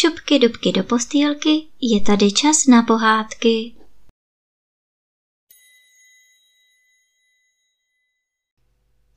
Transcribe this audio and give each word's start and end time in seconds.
šupky 0.00 0.38
dubky 0.38 0.72
do 0.72 0.84
postýlky, 0.84 1.68
je 1.80 2.00
tady 2.00 2.32
čas 2.32 2.66
na 2.66 2.82
pohádky. 2.82 3.76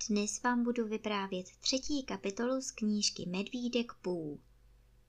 Dnes 0.10 0.44
vám 0.44 0.64
budu 0.64 0.88
vyprávět 0.88 1.46
třetí 1.60 2.04
kapitolu 2.04 2.62
z 2.62 2.72
knížky 2.72 3.26
Medvídek 3.26 3.94
Pů. 3.94 4.40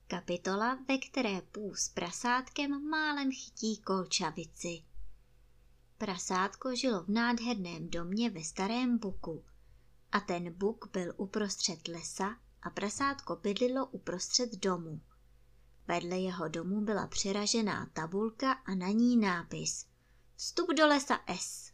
Kapitola, 0.07 0.79
ve 0.87 0.97
které 0.97 1.41
Pů 1.41 1.75
s 1.75 1.89
prasátkem 1.89 2.89
málem 2.89 3.31
chytí 3.31 3.77
kolčavici. 3.77 4.83
Prasátko 5.97 6.75
žilo 6.75 7.03
v 7.03 7.09
nádherném 7.09 7.89
domě 7.89 8.29
ve 8.29 8.43
starém 8.43 8.97
buku. 8.97 9.43
A 10.11 10.19
ten 10.19 10.53
buk 10.53 10.89
byl 10.93 11.13
uprostřed 11.17 11.87
lesa 11.87 12.37
a 12.61 12.69
prasátko 12.69 13.35
bydlilo 13.35 13.85
uprostřed 13.85 14.55
domu. 14.55 15.01
Vedle 15.87 16.19
jeho 16.19 16.47
domu 16.47 16.81
byla 16.81 17.07
přiražená 17.07 17.89
tabulka 17.93 18.51
a 18.51 18.75
na 18.75 18.87
ní 18.87 19.17
nápis 19.17 19.85
Vstup 20.35 20.69
do 20.77 20.87
lesa 20.87 21.19
S. 21.27 21.71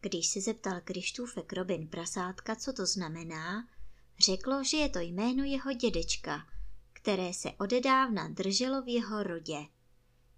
Když 0.00 0.26
se 0.26 0.40
zeptal 0.40 0.80
Krištůfek 0.84 1.52
Robin 1.52 1.88
prasátka, 1.88 2.56
co 2.56 2.72
to 2.72 2.86
znamená, 2.86 3.68
řeklo, 4.18 4.64
že 4.64 4.76
je 4.76 4.88
to 4.88 4.98
jméno 4.98 5.44
jeho 5.44 5.72
dědečka, 5.72 6.46
které 6.92 7.34
se 7.34 7.52
odedávna 7.52 8.28
drželo 8.28 8.82
v 8.82 8.88
jeho 8.88 9.22
rodě. 9.22 9.66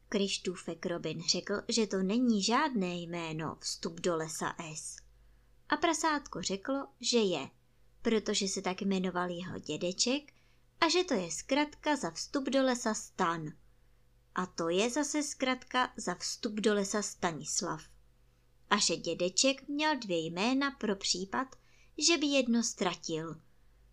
Krištůfek 0.08 0.86
Robin 0.86 1.22
řekl, 1.22 1.54
že 1.68 1.86
to 1.86 2.02
není 2.02 2.42
žádné 2.42 2.94
jméno 2.94 3.56
vstup 3.60 4.00
do 4.00 4.16
lesa 4.16 4.54
S. 4.74 4.96
A 5.68 5.76
prasátko 5.76 6.42
řeklo, 6.42 6.86
že 7.00 7.18
je, 7.18 7.50
protože 8.02 8.48
se 8.48 8.62
tak 8.62 8.82
jmenoval 8.82 9.30
jeho 9.30 9.58
dědeček 9.58 10.32
a 10.82 10.88
že 10.88 11.04
to 11.04 11.14
je 11.14 11.30
zkratka 11.30 11.96
za 11.96 12.10
vstup 12.10 12.44
do 12.44 12.62
lesa 12.62 12.94
Stan. 12.94 13.52
A 14.34 14.46
to 14.46 14.68
je 14.68 14.90
zase 14.90 15.22
zkratka 15.22 15.92
za 15.96 16.14
vstup 16.14 16.52
do 16.52 16.74
lesa 16.74 17.02
Stanislav. 17.02 17.82
A 18.70 18.76
že 18.76 18.96
dědeček 18.96 19.68
měl 19.68 19.98
dvě 19.98 20.18
jména 20.18 20.70
pro 20.70 20.96
případ, 20.96 21.56
že 21.98 22.18
by 22.18 22.26
jedno 22.26 22.62
ztratil. 22.62 23.40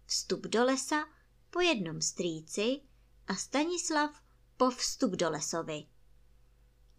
Vstup 0.06 0.42
do 0.42 0.64
lesa 0.64 1.06
po 1.50 1.62
jednom 1.62 2.02
strýci 2.02 2.82
a 3.28 3.36
Stanislav 3.36 4.22
po 4.58 4.70
vstup 4.72 5.12
do 5.12 5.30
lesovi. 5.30 5.86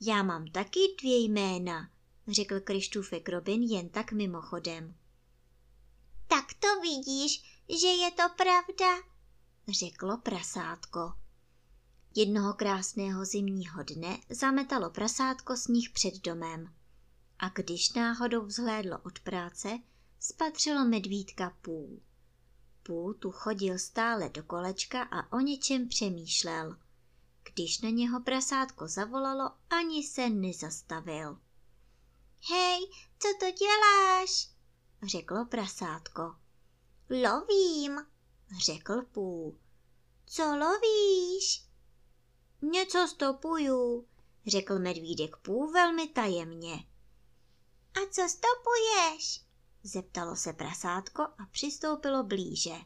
Já 0.01 0.23
mám 0.23 0.47
taky 0.47 0.81
dvě 1.01 1.19
jména, 1.19 1.91
řekl 2.29 2.61
Krištůfek 2.61 3.29
Robin 3.29 3.63
jen 3.63 3.89
tak 3.89 4.13
mimochodem. 4.13 4.95
Tak 6.27 6.55
to 6.55 6.81
vidíš, 6.81 7.63
že 7.81 7.89
je 7.89 8.11
to 8.11 8.23
pravda, 8.37 9.10
řeklo 9.69 10.19
prasátko. 10.19 11.13
Jednoho 12.15 12.55
krásného 12.55 13.25
zimního 13.25 13.83
dne 13.83 14.19
zametalo 14.31 14.91
prasátko 14.91 15.57
sníh 15.57 15.91
před 15.91 16.15
domem. 16.15 16.75
A 17.39 17.49
když 17.49 17.93
náhodou 17.93 18.47
vzhlédlo 18.47 18.99
od 18.99 19.19
práce, 19.19 19.79
spatřilo 20.21 20.85
medvídka 20.85 21.57
půl. 21.63 22.01
Půl 22.83 23.15
tu 23.15 23.31
chodil 23.31 23.79
stále 23.79 24.29
do 24.29 24.43
kolečka 24.43 25.03
a 25.03 25.33
o 25.33 25.41
něčem 25.41 25.89
přemýšlel. 25.89 26.77
Když 27.55 27.81
na 27.81 27.91
něho 27.91 28.21
prasátko 28.21 28.89
zavolalo, 28.89 29.51
ani 29.71 30.03
se 30.03 30.31
nezastavil. 30.31 31.39
Hej, 32.51 32.91
co 33.19 33.29
to 33.41 33.51
děláš? 33.51 34.51
řeklo 35.03 35.45
prasátko. 35.45 36.37
Lovím, 37.11 38.07
řekl 38.59 39.03
půl. 39.03 39.59
Co 40.27 40.43
lovíš? 40.57 41.65
Něco 42.63 43.09
stopuju, 43.09 44.09
řekl 44.47 44.79
medvídek 44.79 45.37
půl 45.37 45.73
velmi 45.73 46.09
tajemně. 46.09 46.75
A 47.95 48.01
co 48.11 48.23
stopuješ? 48.29 49.45
Zeptalo 49.83 50.37
se 50.37 50.53
prasátko 50.53 51.23
a 51.23 51.47
přistoupilo 51.51 52.25
blíže. 52.25 52.77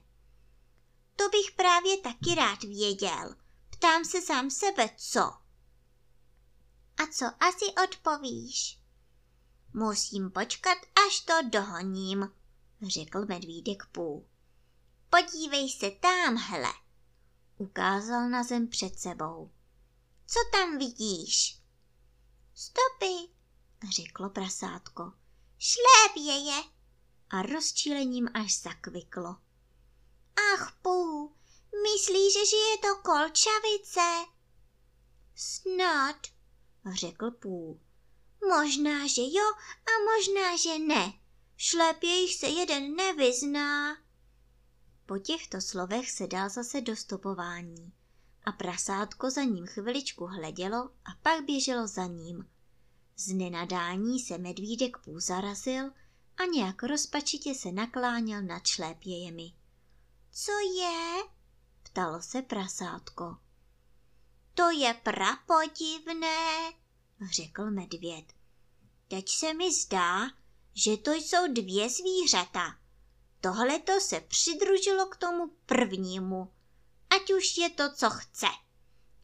To 1.16 1.28
bych 1.28 1.52
právě 1.56 1.98
taky 1.98 2.34
rád 2.34 2.62
věděl. 2.62 3.34
Ptám 3.70 4.04
se 4.04 4.22
sám 4.22 4.50
sebe, 4.50 4.90
co? 4.96 5.20
A 6.96 7.06
co 7.12 7.26
asi 7.40 7.64
odpovíš? 7.84 8.80
Musím 9.72 10.30
počkat, 10.30 10.78
až 11.06 11.20
to 11.20 11.34
dohoním, 11.48 12.30
řekl 12.82 13.26
medvídek 13.26 13.86
půl. 13.92 14.26
Podívej 15.14 15.70
se 15.70 15.90
tamhle. 15.90 16.72
Ukázal 17.58 18.28
na 18.28 18.42
zem 18.42 18.68
před 18.68 18.98
sebou. 18.98 19.50
Co 20.26 20.38
tam 20.52 20.78
vidíš? 20.78 21.60
Stopy, 22.54 23.32
řeklo 23.96 24.30
prasátko. 24.30 25.12
Šlépě 25.58 26.32
je. 26.32 26.62
A 27.30 27.42
rozčílením 27.42 28.28
až 28.34 28.60
zakviklo. 28.60 29.36
Ach, 30.54 30.78
pů, 30.82 31.32
myslíš, 31.82 32.32
že 32.32 32.56
je 32.56 32.78
to 32.78 32.96
kolčavice? 33.02 34.30
Snad, 35.34 36.16
řekl 36.92 37.30
půl. 37.30 37.80
Možná, 38.48 39.06
že 39.06 39.22
jo 39.22 39.52
a 39.86 39.92
možná, 40.04 40.56
že 40.56 40.78
ne. 40.78 41.12
Šlépějich 41.56 42.34
se 42.34 42.46
jeden 42.46 42.96
nevyzná. 42.96 44.03
Po 45.06 45.18
těchto 45.18 45.60
slovech 45.60 46.10
se 46.10 46.26
dal 46.26 46.48
zase 46.48 46.80
do 46.80 46.96
stopování 46.96 47.92
a 48.44 48.52
prasátko 48.52 49.30
za 49.30 49.42
ním 49.42 49.66
chviličku 49.66 50.26
hledělo 50.26 50.78
a 51.04 51.14
pak 51.22 51.44
běželo 51.44 51.86
za 51.86 52.06
ním. 52.06 52.48
Z 53.16 53.34
nenadání 53.34 54.20
se 54.20 54.38
medvídek 54.38 54.98
půl 54.98 55.20
a 56.36 56.44
nějak 56.44 56.82
rozpačitě 56.82 57.54
se 57.54 57.72
nakláněl 57.72 58.42
nad 58.42 58.66
šlépějemi. 58.66 59.52
Co 60.30 60.52
je? 60.78 61.22
ptalo 61.82 62.22
se 62.22 62.42
prasátko. 62.42 63.36
To 64.54 64.70
je 64.70 64.94
prapodivné, 64.94 66.72
řekl 67.32 67.70
medvěd. 67.70 68.24
Teď 69.08 69.28
se 69.28 69.54
mi 69.54 69.72
zdá, 69.72 70.30
že 70.74 70.96
to 70.96 71.12
jsou 71.12 71.52
dvě 71.52 71.88
zvířata. 71.88 72.83
Tohle 73.44 73.78
to 73.78 74.00
se 74.00 74.20
přidružilo 74.20 75.06
k 75.06 75.16
tomu 75.16 75.50
prvnímu, 75.66 76.52
ať 77.10 77.32
už 77.32 77.56
je 77.58 77.70
to, 77.70 77.92
co 77.94 78.10
chce. 78.10 78.46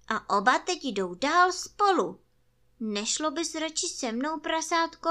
A 0.09 0.39
oba 0.39 0.59
teď 0.59 0.85
jdou 0.85 1.15
dál 1.15 1.53
spolu. 1.53 2.21
Nešlo 2.81 3.31
bys 3.31 3.55
radši 3.55 3.89
se 3.89 4.13
mnou, 4.13 4.41
prasátko, 4.41 5.09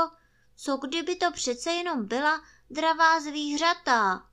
co 0.56 0.78
kdyby 0.78 1.16
to 1.16 1.32
přece 1.32 1.72
jenom 1.72 2.06
byla 2.06 2.42
dravá 2.70 3.20
zvířata? 3.22 4.30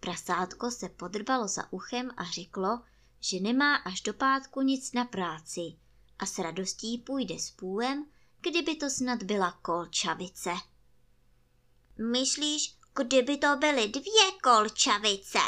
Prasátko 0.00 0.70
se 0.70 0.88
podrbalo 0.88 1.48
za 1.48 1.72
uchem 1.72 2.10
a 2.16 2.24
řeklo, 2.24 2.82
že 3.20 3.40
nemá 3.40 3.76
až 3.76 4.00
do 4.00 4.14
pátku 4.14 4.62
nic 4.62 4.92
na 4.92 5.04
práci 5.04 5.60
a 6.18 6.26
s 6.26 6.38
radostí 6.38 6.98
půjde 6.98 7.38
s 7.38 7.50
půlem, 7.50 8.06
kdyby 8.40 8.76
to 8.76 8.90
snad 8.90 9.22
byla 9.22 9.52
kolčavice. 9.52 10.50
Myslíš, 12.12 12.76
kdyby 12.96 13.38
to 13.38 13.56
byly 13.56 13.88
dvě 13.88 14.32
kolčavice? 14.42 15.38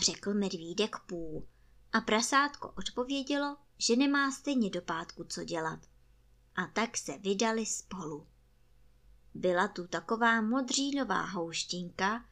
řekl 0.00 0.34
medvídek 0.34 0.96
půl. 1.06 1.46
A 1.92 2.00
prasátko 2.00 2.72
odpovědělo, 2.78 3.56
že 3.78 3.96
nemá 3.96 4.30
stejně 4.30 4.70
do 4.70 4.82
pátku 4.82 5.24
co 5.24 5.44
dělat. 5.44 5.78
A 6.56 6.66
tak 6.66 6.96
se 6.96 7.18
vydali 7.18 7.66
spolu. 7.66 8.26
Byla 9.34 9.68
tu 9.68 9.86
taková 9.86 10.40
modřínová 10.40 11.22
houštinka 11.22 12.24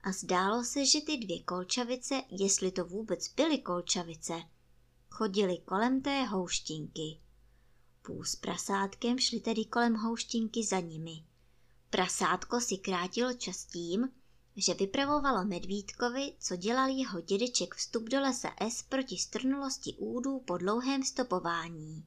a 0.00 0.12
zdálo 0.12 0.64
se, 0.64 0.86
že 0.86 1.00
ty 1.00 1.16
dvě 1.16 1.42
kolčavice, 1.42 2.22
jestli 2.30 2.72
to 2.72 2.84
vůbec 2.84 3.28
byly 3.28 3.58
kolčavice, 3.58 4.42
chodili 5.10 5.58
kolem 5.58 6.02
té 6.02 6.24
houštinky. 6.24 7.20
Půl 8.02 8.24
s 8.24 8.36
prasátkem 8.36 9.18
šli 9.18 9.40
tedy 9.40 9.64
kolem 9.64 9.94
houštinky 9.94 10.64
za 10.64 10.80
nimi. 10.80 11.24
Prasátko 11.92 12.60
si 12.60 12.76
krátilo 12.76 13.32
čas 13.32 13.64
tím, 13.64 14.08
že 14.56 14.74
vypravovalo 14.74 15.44
medvídkovi, 15.44 16.32
co 16.38 16.56
dělal 16.56 16.88
jeho 16.88 17.20
dědeček 17.20 17.74
vstup 17.74 18.08
do 18.08 18.20
lesa 18.20 18.48
S 18.60 18.82
proti 18.82 19.18
strnulosti 19.18 19.94
údů 19.98 20.40
po 20.40 20.58
dlouhém 20.58 21.02
stopování. 21.02 22.06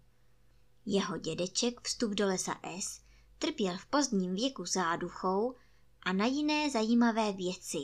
Jeho 0.86 1.18
dědeček 1.18 1.82
vstup 1.82 2.12
do 2.12 2.26
lesa 2.26 2.56
S 2.64 3.02
trpěl 3.40 3.78
v 3.78 3.86
pozdním 3.86 4.36
věku 4.36 4.66
záduchou 4.66 5.56
a 6.02 6.14
na 6.14 6.26
jiné 6.26 6.70
zajímavé 6.70 7.32
věci 7.32 7.78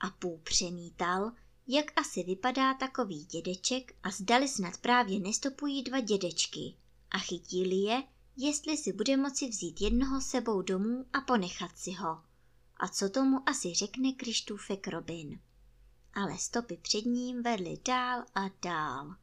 a 0.00 0.10
půl 0.10 0.40
přemítal, 0.44 1.32
jak 1.66 2.00
asi 2.00 2.22
vypadá 2.22 2.74
takový 2.74 3.24
dědeček 3.24 3.94
a 4.02 4.10
zdali 4.10 4.48
snad 4.48 4.76
právě 4.76 5.20
nestopují 5.20 5.82
dva 5.82 6.00
dědečky 6.00 6.76
a 7.10 7.18
chytili 7.18 7.76
je, 7.76 8.02
jestli 8.36 8.76
si 8.76 8.92
bude 8.92 9.16
moci 9.16 9.48
vzít 9.48 9.80
jednoho 9.80 10.20
sebou 10.20 10.62
domů 10.62 11.06
a 11.12 11.20
ponechat 11.20 11.78
si 11.78 11.92
ho. 11.92 12.22
A 12.76 12.88
co 12.88 13.08
tomu 13.08 13.48
asi 13.48 13.74
řekne 13.74 14.12
Krištůfek 14.12 14.88
Robin. 14.88 15.40
ale 16.14 16.38
stopy 16.38 16.76
před 16.76 17.04
ním 17.04 17.42
vedly 17.42 17.78
dál 17.84 18.24
a 18.34 18.40
dál. 18.62 19.14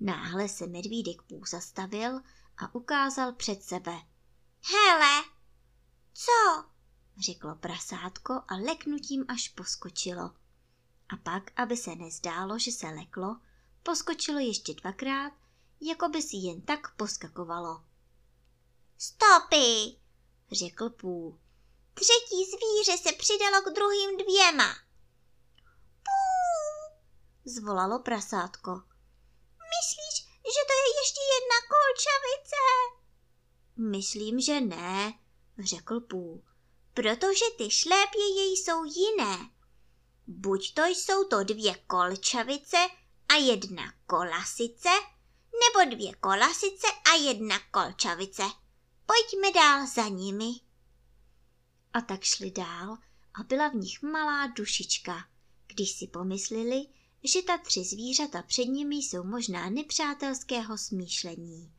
Náhle 0.00 0.48
se 0.48 0.66
medvídek 0.66 1.22
pů 1.22 1.42
zastavil 1.50 2.20
a 2.56 2.74
ukázal 2.74 3.32
před 3.32 3.62
sebe. 3.62 4.00
Hele, 4.72 5.24
co? 6.14 6.64
řeklo 7.18 7.54
prasátko 7.54 8.32
a 8.48 8.56
leknutím 8.56 9.24
až 9.28 9.48
poskočilo. 9.48 10.22
A 11.08 11.16
pak, 11.22 11.52
aby 11.56 11.76
se 11.76 11.94
nezdálo, 11.94 12.58
že 12.58 12.72
se 12.72 12.86
leklo, 12.86 13.36
poskočilo 13.82 14.38
ještě 14.38 14.74
dvakrát, 14.74 15.32
jako 15.80 16.08
by 16.08 16.22
si 16.22 16.36
jen 16.36 16.60
tak 16.60 16.96
poskakovalo. 16.96 17.84
Stopy, 18.98 19.96
řekl 20.52 20.90
půl. 20.90 21.40
Třetí 21.94 22.44
zvíře 22.44 23.02
se 23.02 23.12
přidalo 23.12 23.62
k 23.62 23.74
druhým 23.74 24.16
dvěma. 24.16 24.74
Pů, 26.02 26.20
zvolalo 27.44 27.98
prasátko. 27.98 28.70
Myslíš, 29.74 30.26
že 30.26 30.62
to 30.68 30.74
je 30.82 30.88
ještě 31.02 31.20
jedna 31.36 31.58
kolčavice? 31.72 32.62
Myslím, 33.76 34.40
že 34.40 34.60
ne, 34.60 35.14
řekl 35.58 36.00
půl. 36.00 36.42
Protože 36.94 37.44
ty 37.58 37.70
šlépěje 37.70 38.44
jsou 38.44 38.84
jiné. 38.84 39.50
Buď 40.26 40.74
to 40.74 40.84
jsou 40.86 41.24
to 41.24 41.44
dvě 41.44 41.74
kolčavice 41.74 42.76
a 43.28 43.34
jedna 43.34 43.92
kolasice, 44.06 44.88
nebo 45.52 45.96
dvě 45.96 46.14
kolasice 46.14 46.86
a 47.12 47.14
jedna 47.14 47.58
kolčavice. 47.70 48.42
Pojďme 49.06 49.52
dál 49.52 49.86
za 49.86 50.08
nimi. 50.08 50.52
A 51.92 52.00
tak 52.00 52.22
šli 52.22 52.50
dál 52.50 52.98
a 53.34 53.42
byla 53.42 53.68
v 53.68 53.74
nich 53.74 54.02
malá 54.02 54.46
dušička, 54.46 55.28
když 55.66 55.90
si 55.92 56.06
pomysleli, 56.06 56.86
že 57.24 57.42
ta 57.42 57.58
tři 57.58 57.84
zvířata 57.84 58.42
před 58.42 58.64
nimi 58.64 58.96
jsou 58.96 59.24
možná 59.24 59.70
nepřátelského 59.70 60.78
smýšlení. 60.78 61.72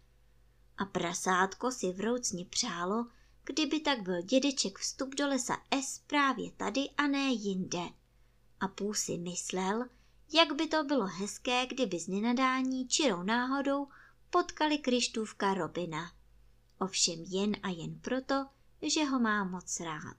A 0.78 0.86
prasátko 0.86 1.72
si 1.72 1.92
vroucně 1.92 2.46
přálo, 2.46 3.08
kdyby 3.44 3.80
tak 3.80 4.02
byl 4.02 4.22
dědeček 4.22 4.80
vstup 4.80 5.16
do 5.16 5.28
lesa 5.28 5.58
S 5.72 6.00
právě 6.00 6.52
tady 6.52 6.90
a 6.98 7.08
ne 7.08 7.32
jinde. 7.32 7.90
A 8.60 8.68
půl 8.68 8.94
si 8.94 9.18
myslel, 9.18 9.86
jak 10.34 10.56
by 10.56 10.68
to 10.68 10.84
bylo 10.84 11.06
hezké, 11.06 11.66
kdyby 11.66 12.00
z 12.00 12.08
nenadání 12.08 12.88
čirou 12.88 13.24
náhodou 13.24 13.88
potkali 14.30 14.78
Krištůvka 14.78 15.54
Robina. 15.54 16.17
Ovšem 16.80 17.24
jen 17.24 17.56
a 17.64 17.70
jen 17.70 18.00
proto, 18.00 18.46
že 18.82 19.06
ho 19.06 19.20
má 19.20 19.44
moc 19.44 19.80
rád. 19.80 20.18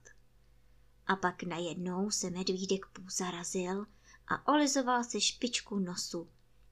A 1.07 1.15
pak 1.15 1.43
najednou 1.43 2.11
se 2.11 2.29
medvídek 2.29 2.85
půl 2.85 3.05
zarazil 3.09 3.85
a 4.27 4.47
olizoval 4.47 5.03
se 5.03 5.21
špičku 5.21 5.79
nosu, 5.79 6.29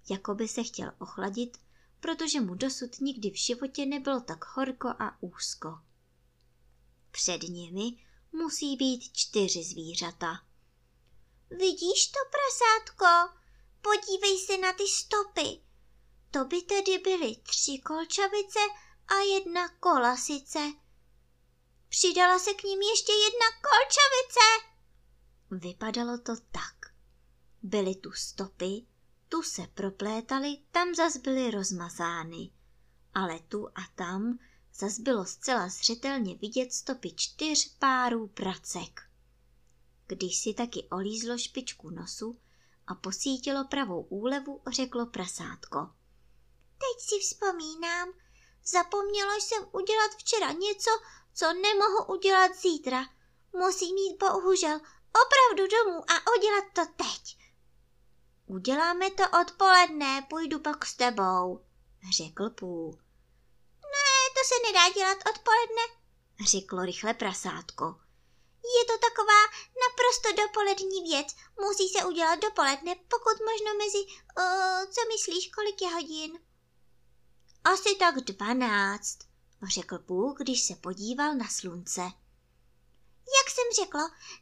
jako 0.09 0.35
by 0.35 0.47
se 0.47 0.63
chtěl 0.63 0.91
ochladit, 0.99 1.57
protože 1.99 2.41
mu 2.41 2.55
dosud 2.55 2.99
nikdy 3.01 3.31
v 3.31 3.35
životě 3.35 3.85
nebylo 3.85 4.21
tak 4.21 4.45
horko 4.45 4.87
a 4.87 5.17
úzko. 5.23 5.79
Před 7.11 7.43
nimi 7.43 8.03
musí 8.31 8.75
být 8.75 9.13
čtyři 9.13 9.63
zvířata. 9.63 10.43
Vidíš 11.49 12.07
to, 12.07 12.19
prasátko? 12.31 13.37
Podívej 13.81 14.39
se 14.39 14.57
na 14.57 14.73
ty 14.73 14.83
stopy. 14.87 15.61
To 16.31 16.45
by 16.45 16.61
tedy 16.61 16.97
byly 16.97 17.35
tři 17.35 17.77
kolčavice 17.85 18.59
a 19.07 19.15
jedna 19.33 19.69
kolasice. 19.69 20.59
Přidala 21.89 22.39
se 22.39 22.53
k 22.53 22.63
ním 22.63 22.81
ještě 22.81 23.11
jedna 23.11 23.47
kolčavice. 23.67 24.77
Vypadalo 25.67 26.17
to 26.17 26.35
tak. 26.51 26.93
Byly 27.63 27.95
tu 27.95 28.11
stopy, 28.11 28.85
tu 29.29 29.43
se 29.43 29.67
proplétaly, 29.73 30.57
tam 30.71 30.95
zas 30.95 31.17
byly 31.17 31.51
rozmazány. 31.51 32.51
Ale 33.13 33.39
tu 33.39 33.67
a 33.67 33.81
tam 33.95 34.39
zas 34.73 34.99
bylo 34.99 35.25
zcela 35.25 35.69
zřetelně 35.69 36.35
vidět 36.35 36.73
stopy 36.73 37.13
čtyř 37.15 37.77
párů 37.79 38.27
pracek. 38.27 39.01
Když 40.07 40.39
si 40.39 40.53
taky 40.53 40.87
olízlo 40.91 41.37
špičku 41.37 41.89
nosu 41.89 42.39
a 42.87 42.95
posítilo 42.95 43.67
pravou 43.67 44.01
úlevu, 44.01 44.61
řeklo 44.71 45.05
prasátko. 45.05 45.89
Teď 46.77 47.05
si 47.09 47.19
vzpomínám, 47.19 48.09
zapomněla 48.67 49.35
jsem 49.35 49.67
udělat 49.71 50.11
včera 50.17 50.51
něco, 50.51 50.91
co 51.33 51.53
nemohu 51.53 52.05
udělat 52.05 52.55
zítra. 52.55 53.05
Musím 53.53 53.97
jít 53.97 54.17
bohužel 54.19 54.79
opravdu 55.25 55.67
domů 55.67 56.11
a 56.11 56.31
udělat 56.37 56.65
to 56.73 56.81
teď. 56.85 57.37
Uděláme 58.45 59.11
to 59.11 59.23
odpoledne, 59.41 60.25
půjdu 60.29 60.59
pak 60.59 60.85
s 60.85 60.95
tebou, 60.95 61.65
řekl 62.17 62.49
půl. 62.49 62.91
Ne, 63.83 64.09
to 64.35 64.41
se 64.47 64.55
nedá 64.67 64.89
dělat 64.89 65.17
odpoledne, 65.17 65.81
řeklo 66.45 66.85
rychle 66.85 67.13
prasátko. 67.13 67.85
Je 68.77 68.85
to 68.85 68.97
taková 69.07 69.41
naprosto 69.83 70.43
dopolední 70.43 71.01
věc. 71.11 71.27
Musí 71.59 71.89
se 71.89 72.05
udělat 72.05 72.39
dopoledne, 72.39 72.95
pokud 72.95 73.45
možno 73.49 73.73
mezi, 73.77 73.97
uh, 73.97 74.91
co 74.93 75.01
myslíš, 75.07 75.49
kolik 75.55 75.81
je 75.81 75.89
hodin? 75.89 76.39
Asi 77.73 77.95
tak 77.95 78.15
dvanáct, 78.15 79.17
řekl 79.73 79.99
půl, 79.99 80.33
když 80.33 80.61
se 80.61 80.75
podíval 80.75 81.35
na 81.35 81.47
slunce. 81.47 82.01
Jak 83.37 83.49
jsem 83.49 83.85
řekl, 83.85 83.97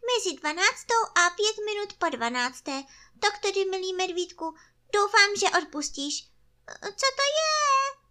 mezi 0.05 0.35
dvanáctou 0.39 1.01
a 1.15 1.29
pět 1.29 1.65
minut 1.65 1.93
po 1.93 2.17
dvanácté. 2.17 2.83
Tak 3.19 3.39
tedy, 3.39 3.65
milý 3.65 3.93
medvídku, 3.93 4.55
doufám, 4.93 5.35
že 5.39 5.57
odpustíš. 5.57 6.29
Co 6.81 7.05
to 7.15 7.23
je? 7.37 8.05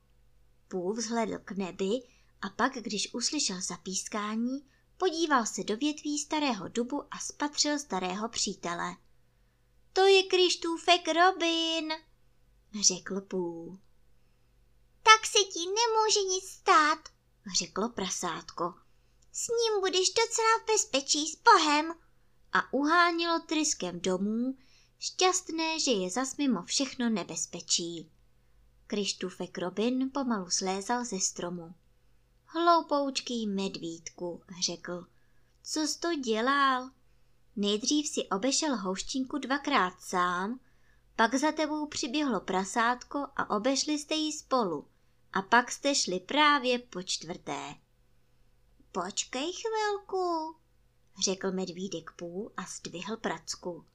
Půl 0.68 0.94
vzhledl 0.94 1.38
k 1.38 1.50
nebi 1.50 2.02
a 2.42 2.48
pak, 2.56 2.72
když 2.72 3.14
uslyšel 3.14 3.60
zapískání, 3.60 4.70
podíval 4.96 5.46
se 5.46 5.64
do 5.64 5.76
větví 5.76 6.18
starého 6.18 6.68
dubu 6.68 7.02
a 7.10 7.18
spatřil 7.18 7.78
starého 7.78 8.28
přítele. 8.28 8.96
To 9.92 10.00
je 10.00 10.22
Krištůfek 10.22 11.08
Robin, 11.08 11.92
řekl 12.80 13.20
půl. 13.20 13.83
Tak 15.04 15.26
se 15.26 15.38
ti 15.38 15.58
nemůže 15.58 16.20
nic 16.34 16.44
stát, 16.44 16.98
řeklo 17.58 17.88
prasátko. 17.88 18.74
S 19.32 19.48
ním 19.48 19.80
budeš 19.80 20.08
docela 20.10 20.58
v 20.62 20.66
bezpečí 20.66 21.26
s 21.26 21.42
Bohem. 21.42 21.94
A 22.52 22.72
uhánilo 22.72 23.40
tryskem 23.40 24.00
domů, 24.00 24.56
šťastné, 24.98 25.80
že 25.80 25.90
je 25.90 26.10
zas 26.10 26.36
mimo 26.36 26.62
všechno 26.62 27.10
nebezpečí. 27.10 28.10
Krištůfek 28.86 29.58
Robin 29.58 30.10
pomalu 30.10 30.50
slézal 30.50 31.04
ze 31.04 31.20
stromu. 31.20 31.74
Hloupoučký 32.46 33.46
medvídku, 33.46 34.42
řekl. 34.64 35.06
Co 35.62 35.80
jsi 35.80 36.00
to 36.00 36.14
dělal? 36.14 36.90
Nejdřív 37.56 38.08
si 38.08 38.28
obešel 38.28 38.76
houštinku 38.76 39.38
dvakrát 39.38 40.00
sám, 40.00 40.60
pak 41.16 41.34
za 41.34 41.52
tebou 41.52 41.86
přiběhlo 41.86 42.40
prasátko 42.40 43.26
a 43.36 43.56
obešli 43.56 43.98
jste 43.98 44.14
ji 44.14 44.32
spolu. 44.32 44.88
A 45.34 45.42
pak 45.42 45.72
jste 45.72 45.94
šli 45.94 46.20
právě 46.20 46.78
po 46.78 47.02
čtvrté. 47.02 47.74
Počkej 48.92 49.52
chvilku, 49.52 50.56
řekl 51.24 51.52
medvídek 51.52 52.10
půl 52.10 52.52
a 52.56 52.62
zdvihl 52.62 53.16
pracku. 53.16 53.86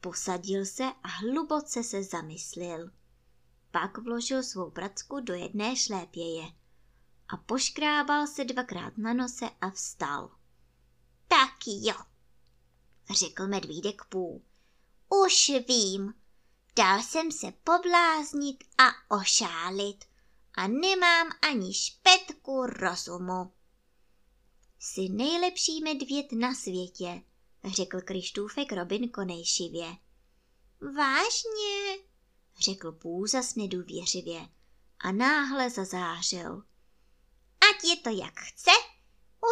Posadil 0.00 0.66
se 0.66 0.84
a 1.02 1.08
hluboce 1.08 1.82
se 1.82 2.02
zamyslil. 2.02 2.90
Pak 3.70 3.98
vložil 3.98 4.42
svou 4.42 4.70
pracku 4.70 5.20
do 5.20 5.34
jedné 5.34 5.76
šlépěje 5.76 6.52
a 7.28 7.36
poškrábal 7.36 8.26
se 8.26 8.44
dvakrát 8.44 8.98
na 8.98 9.12
nose 9.12 9.50
a 9.60 9.70
vstal. 9.70 10.30
Tak 11.28 11.54
jo, 11.66 11.94
řekl 13.10 13.46
medvídek 13.46 14.04
půl. 14.04 14.42
Už 15.24 15.50
vím, 15.68 16.14
dal 16.76 17.02
jsem 17.02 17.32
se 17.32 17.52
pobláznit 17.64 18.64
a 18.78 19.16
ošálit 19.16 20.04
a 20.58 20.66
nemám 20.66 21.28
ani 21.42 21.74
špetku 21.74 22.66
rozumu. 22.66 23.52
Jsi 24.78 25.08
nejlepší 25.08 25.80
medvěd 25.82 26.32
na 26.32 26.54
světě, 26.54 27.22
řekl 27.64 28.00
Krištůfek 28.00 28.72
Robin 28.72 29.08
konejšivě. 29.08 29.96
Vážně, 30.80 31.98
řekl 32.58 32.92
Půzas 32.92 33.54
nedůvěřivě 33.54 34.48
a 34.98 35.12
náhle 35.12 35.70
zazářil. 35.70 36.62
Ať 37.70 37.84
je 37.84 37.96
to 37.96 38.10
jak 38.10 38.40
chce, 38.40 38.70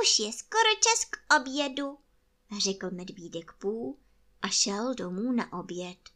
už 0.02 0.18
je 0.18 0.32
skoro 0.32 0.70
čas 0.82 1.04
k 1.04 1.36
obědu, 1.36 1.98
řekl 2.58 2.90
medvídek 2.90 3.52
Pů 3.52 3.98
a 4.42 4.48
šel 4.48 4.94
domů 4.94 5.32
na 5.32 5.52
oběd. 5.52 6.15